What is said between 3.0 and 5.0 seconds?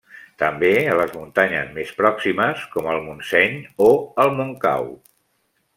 Montseny o el Montcau.